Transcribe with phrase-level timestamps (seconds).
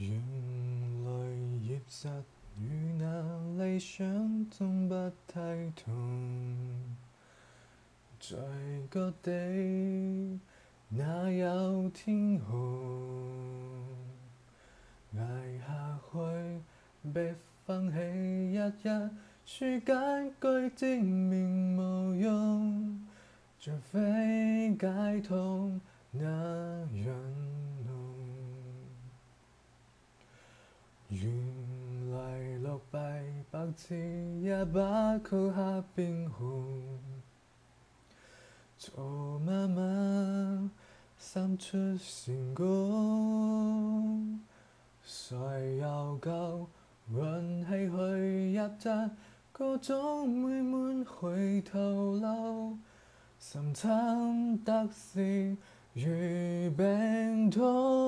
[0.00, 0.18] 原
[1.04, 1.10] 来
[1.60, 2.08] 现实
[2.58, 4.94] 与那理想总不
[5.28, 5.42] 太
[5.76, 6.56] 同，
[8.18, 8.38] 在
[8.88, 10.40] 各地
[10.88, 13.28] 哪有天空？
[15.14, 15.22] 挨
[15.68, 16.60] 下去，
[17.12, 17.34] 别
[17.66, 19.10] 放弃，日日
[19.44, 23.00] 说几句正面无用，
[23.60, 25.70] 除非解脱
[26.12, 27.49] 那样。
[31.12, 31.26] 原
[32.12, 33.96] 来落败百次
[34.42, 34.78] 也不
[35.28, 36.62] 惧下变故，
[38.78, 40.70] 做妈妈
[41.18, 44.38] 生出成功，
[45.02, 45.36] 谁
[45.78, 46.68] 又够
[47.12, 49.10] 运气去一争？
[49.50, 52.78] 各种美满回头路，
[53.40, 55.56] 甚惨得失
[55.92, 56.04] 如
[56.76, 57.99] 病痛。